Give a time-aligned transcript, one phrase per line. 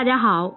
[0.00, 0.48] 大家好，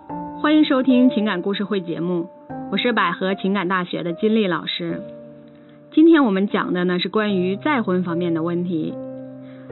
[0.41, 2.29] 欢迎收听情感故事会节目，
[2.71, 5.01] 我是百合情感大学的金丽老师。
[5.91, 8.93] 今天我们讲的呢是关于再婚方面的问题。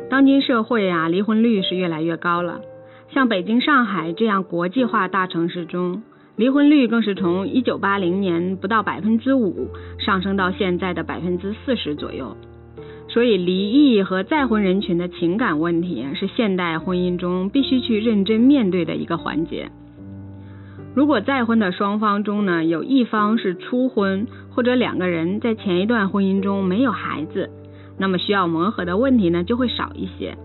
[0.10, 2.60] 当今社会啊，离婚率是越来越高了，
[3.14, 6.04] 像北京、上海这样国际化大城市中，
[6.36, 9.70] 离婚率更是从一九八零年不到百分之五
[10.00, 12.36] 上升到现在的百分之四十左右。
[13.14, 19.70] 所以，离异和再婚人群的情感问题是现代婚姻中必须去认真面对的一个环节。
[20.96, 27.50] 如果再婚的双方中呢，有一方是初婚，或者两个人在前一段婚姻中没有孩子，
[27.97, 30.37] 那么需要磨合的问题呢就会少一些。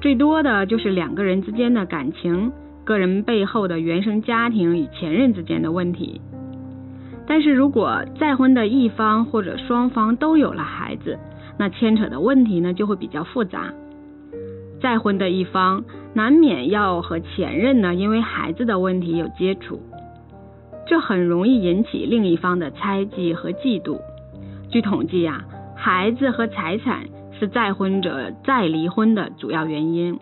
[0.00, 2.50] 最多的就是两个人之间的感情、
[2.84, 6.20] 个人背后的原生家庭与前任之间的问题。
[7.28, 11.16] 但是如果再婚的一方或者双方都有了孩子，
[11.58, 13.72] 那牵扯的问题呢就会比较复杂。
[14.80, 19.80] 再婚的一方难免要和前任呢因为孩子的问题有接触，
[20.86, 23.98] 这很容易引起另一方的猜忌和嫉妒。
[24.70, 27.06] 据统计呀，孩子和财产
[27.38, 30.18] 是再婚者再离婚的主要原因。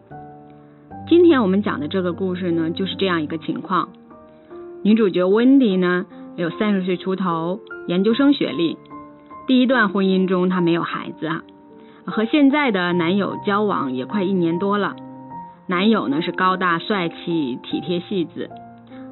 [1.08, 3.88] 今天我们讲的这个故事呢，就是这样一个情况。
[4.82, 8.78] 女主角温迪呢有三十岁出头，研究生学历。
[9.46, 11.42] 第一段婚姻中，她没有孩子啊，
[12.06, 14.96] 和现在的男友交往也快一年多了。
[15.66, 18.50] 男友呢是高大帅气、体贴细致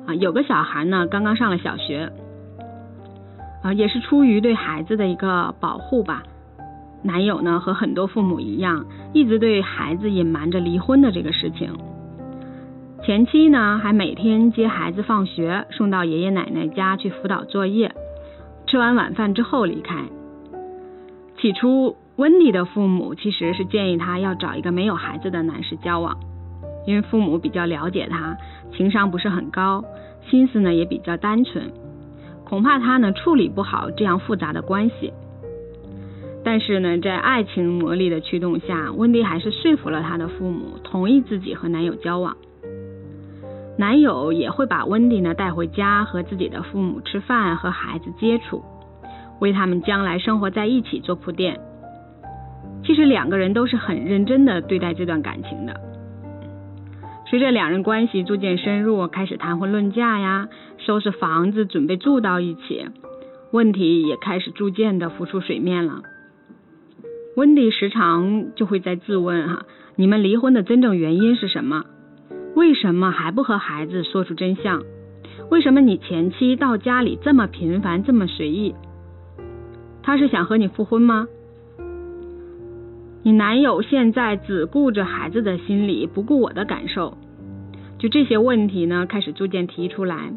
[0.07, 2.11] 啊，有个小孩呢，刚刚上了小学
[3.63, 6.23] 啊，也是出于对孩子的一个保护吧。
[7.03, 11.75] 男友呢和很多父母一样，一直对孩子隐瞒着离婚的这个事情。
[13.05, 17.93] 前妻呢还每天接孩子放学，送到爷爷奶奶家去辅导作业，
[18.67, 19.97] 吃完晚饭之后离开。
[21.43, 26.17] 起初，温迪的父母其实是建议她要找一个没有孩子的男士交往，
[26.87, 28.37] 因为父母比较了解她，
[28.77, 29.83] 情商不是很高，
[30.31, 31.73] 心思呢也比较单纯，
[32.45, 35.13] 恐怕他呢处理不好这样复杂的关系。
[36.45, 42.37] 但是呢，在爱情魔力的驱动下，温迪还是说服了他的父母，同意自己和男友交往。
[43.77, 48.63] 男友也会把温迪呢带回家，和自己的父母吃饭，和孩子接触。
[49.43, 51.59] 为他们将来生活在一起做铺垫。
[52.85, 55.81] 其实两个人都是很认真的对待这段感情的。
[57.29, 60.49] 随着两人关系逐渐深入，开始谈婚论嫁呀，
[60.79, 62.87] 收拾房子，准备住到一起，
[63.51, 66.03] 问题也开始逐渐的浮出水面了。
[67.37, 69.65] 温迪时常就会在自问哈，
[69.97, 71.85] 你们离婚的真正原因是什么？
[72.55, 74.83] 为什么还不和孩子说出真相？
[75.51, 78.75] 为什么你前妻到家里这么频繁，这么随意？
[80.03, 81.29] 他是想和你复婚吗？
[83.23, 87.17] 你男友现在只顾着孩子的心理，不顾我的感受，
[87.99, 90.33] 就这些问题呢，开始逐渐提出来。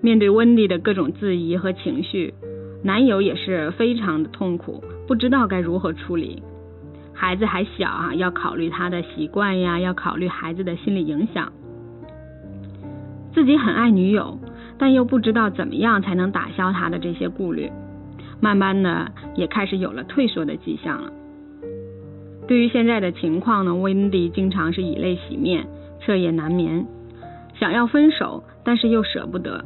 [0.00, 2.34] 面对温蒂的各种质疑和情绪，
[2.82, 6.42] 男友也是非常的痛苦，不知道该如何处理。
[7.12, 11.52] 孩子还小啊，要考虑他的习惯呀，要考虑孩子的心理影响。
[13.32, 14.38] 自己很爱女友，
[14.76, 17.70] 但又不知道怎么样才能打消他的这些顾虑。
[18.40, 21.12] 慢慢的也开始有了退缩的迹象了。
[22.46, 25.66] 对于现在的情况呢，温迪经常是以泪洗面，
[26.00, 26.86] 彻夜难眠，
[27.58, 29.64] 想要分手，但是又舍不得，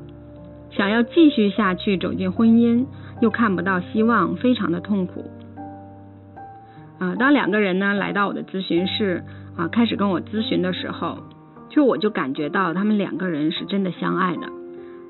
[0.71, 2.87] 想要继续下去走进婚姻，
[3.21, 5.31] 又看不到希望，非常的痛苦。
[6.99, 9.25] 啊，当两个人呢来到我的咨询室
[9.57, 11.19] 啊，开始跟我咨询的时候，
[11.69, 14.49] 就我就感觉到他们两个人是真的相爱的，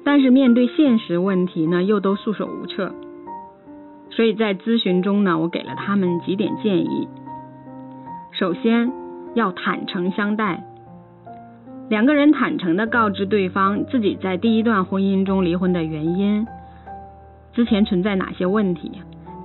[0.05, 2.93] 但是面对现实问题呢，又都束手无策。
[4.11, 7.09] 所以在咨询中呢，我给了他们几点建议。
[8.33, 8.93] 首先
[9.35, 10.63] 要坦诚相待，
[11.89, 16.47] 两个人坦诚的告知对方自己在第一段婚姻中离婚的原因，
[17.53, 18.93] 之前存在哪些问题，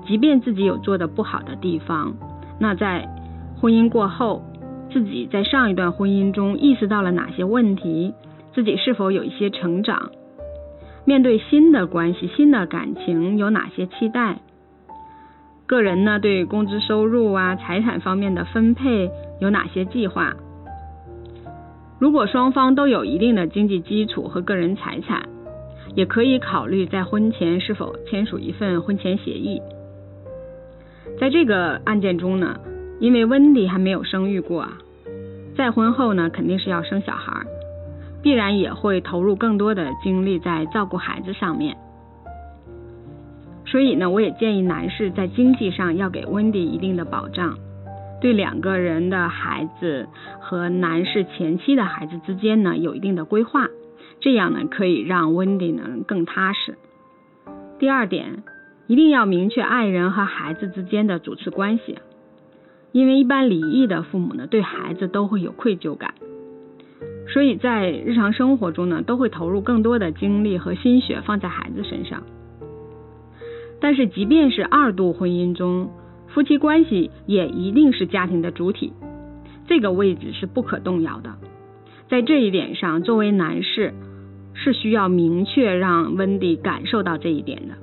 [0.08, 2.14] 即便自己有做的不好的地方，
[2.60, 3.08] 那在
[3.60, 4.44] 婚姻过后，
[4.92, 8.14] 自己在上一段婚姻中意识到了哪些问题，
[8.54, 10.12] 自己是否有一些成长，
[11.06, 14.40] 面对新的关系、新的感情有哪些期待。
[15.68, 19.10] 个人呢，对工资收入啊、财产方面的分配
[19.40, 20.34] 有哪些计划？
[21.98, 25.28] 如果双方都有一定的经济基础和个人财产，
[25.96, 29.60] 也可以考虑在婚前是否签署一份婚前协议。
[31.20, 32.60] 在这个案件中呢，
[33.00, 34.68] 因为温迪还没有生育过，
[35.58, 37.42] 再婚后呢，肯定是要生小孩，
[38.22, 41.76] 必然也会投入更多的精力在照顾孩子上面。
[43.76, 47.58] 所以呢，我也建议男士在经济上要给温迪一定的保障，
[48.22, 50.08] 对两个人的孩子
[50.40, 53.68] 和男士前妻的孩子之间呢有一定的规划，
[54.22, 56.78] 这样呢可以让温迪呢更踏实。
[57.78, 58.44] 第二点，
[58.88, 62.00] 一定要明确爱人和孩子之间的主次关系，
[62.94, 66.14] 因为一般离异的父母呢对孩子都会有愧疚感，
[67.28, 72.24] 所以在日常生活中呢都会投入更多的精力和心血放在孩子身上。
[73.80, 75.90] 但是即便是二度婚姻中，
[76.28, 78.94] 夫妻关系也一定是家庭的主体，
[79.68, 81.36] 这个位置是不可动摇的。
[82.10, 83.94] 在这一点上，作为男士
[84.54, 87.76] 是需要明确让温迪感受到这一点的。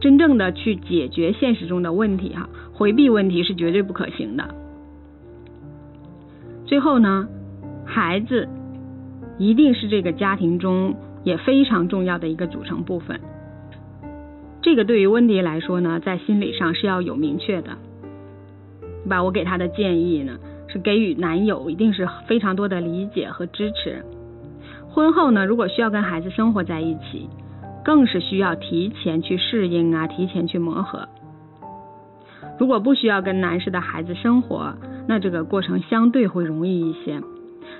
[0.00, 4.54] 真正的去解决现实中的问题，哈，回避问题是绝对不可行的。
[6.66, 7.28] 最后呢，
[7.84, 8.48] 孩子
[9.38, 10.94] 一定是这个家庭中
[11.24, 13.20] 也非常重要的一个组成部分。
[14.66, 17.78] 这个对于温迪来说呢，在心理上是要有明确的，
[19.04, 19.22] 对吧？
[19.22, 20.36] 我给他的建议呢，
[20.66, 24.04] 是给予男友一定是非常多的理解和支持。
[24.88, 27.28] 婚后呢，如果需要跟孩子生活在一起，
[27.84, 31.08] 更是需要提前去适应啊，提前去磨合。
[32.58, 34.74] 如果不需要跟男士的孩子生活，
[35.06, 37.20] 那这个过程相对会容易一些。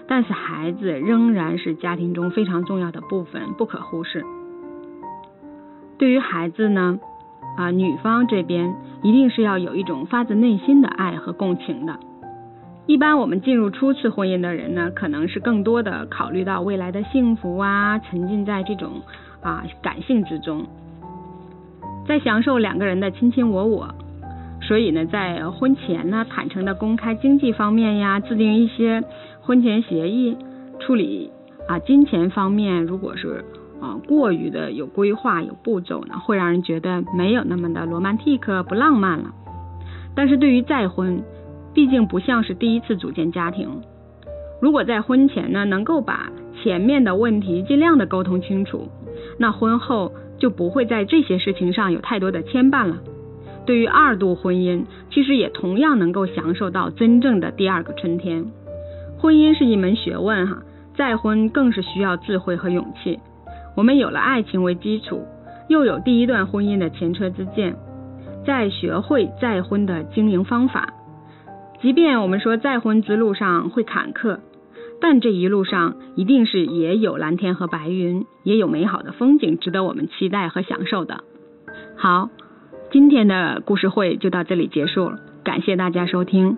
[0.06, 4.24] 但是孩子仍然是家庭中非常重要的部分，不可忽视。
[6.06, 7.00] 对于孩子呢，
[7.56, 8.72] 啊，女方这边
[9.02, 11.98] 一定是要有一种发自内心的爱和共情的。
[12.86, 19.02] 一般我们进入初次婚姻的人呢，可能是更多的考虑到未来的幸福啊，沉浸在这种
[19.42, 20.64] 啊感性之中，
[22.06, 23.92] 在享受两个人的卿卿我我。
[24.62, 29.02] 所以呢，在婚前呢，坦诚的公开经济方面呀，制定一些
[29.40, 30.36] 婚前协议，
[30.78, 31.32] 处理
[31.66, 33.44] 啊金钱方面，如果是。
[33.80, 39.32] 啊，过于的有规划、有步骤呢，会让人觉得没有那么的罗曼蒂克、不浪漫了。
[40.14, 41.22] 但是对于再婚，
[41.74, 43.68] 毕竟不像是第一次组建家庭，
[44.62, 46.30] 如果在婚前呢，能够把
[46.62, 48.88] 前面的问题尽量的沟通清楚，
[49.38, 52.96] 那婚后就不会在这些事情上有太多的牵绊了。
[53.66, 58.46] 对于二度婚姻，其实也同样能够享受到真正的第二个春天。
[59.18, 60.62] 婚姻是一门学问哈，
[60.94, 63.18] 再婚更是需要智慧和勇气。
[63.76, 65.22] 我们有了爱情为基础，
[65.68, 67.76] 又有第一段婚姻的前车之鉴，
[68.46, 70.94] 再学会再婚的经营方法。
[71.82, 74.38] 即便我们说再婚之路上会坎坷，
[74.98, 81.22] 但这一路上一定是也有蓝天和白云，也有美好的风景，值得我们期待和享受的。
[81.96, 82.30] 好，
[82.90, 86.56] 今天的故事会就到这里结束了，感谢大家收听。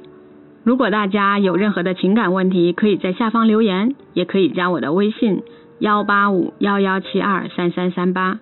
[0.62, 5.42] 如果大家有任何的情感问题，可以在下方留言，也可以加我的微信。
[5.78, 8.40] 幺八五幺幺七二三三三八。